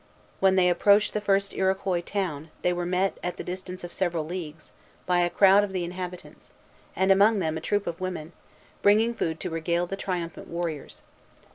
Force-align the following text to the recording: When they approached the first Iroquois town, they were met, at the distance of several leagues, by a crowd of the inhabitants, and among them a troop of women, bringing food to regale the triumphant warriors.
When 0.39 0.55
they 0.55 0.67
approached 0.67 1.13
the 1.13 1.21
first 1.21 1.53
Iroquois 1.53 2.01
town, 2.01 2.49
they 2.63 2.73
were 2.73 2.87
met, 2.87 3.19
at 3.21 3.37
the 3.37 3.43
distance 3.43 3.83
of 3.83 3.93
several 3.93 4.25
leagues, 4.25 4.71
by 5.05 5.19
a 5.19 5.29
crowd 5.29 5.63
of 5.63 5.73
the 5.73 5.83
inhabitants, 5.83 6.53
and 6.95 7.11
among 7.11 7.37
them 7.37 7.55
a 7.55 7.61
troop 7.61 7.85
of 7.85 8.01
women, 8.01 8.31
bringing 8.81 9.13
food 9.13 9.39
to 9.41 9.51
regale 9.51 9.85
the 9.85 9.95
triumphant 9.95 10.47
warriors. 10.47 11.03